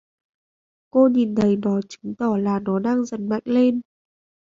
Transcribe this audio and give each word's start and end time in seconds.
Cô 0.89 1.07
nhìn 1.11 1.35
thấy 1.35 1.55
nó 1.57 1.79
chứng 1.89 2.15
tỏ 2.15 2.37
là 2.37 2.59
nó 2.59 2.79
đang 2.79 3.05
dần 3.05 3.29
mạnh 3.29 3.43
lên 3.45 3.81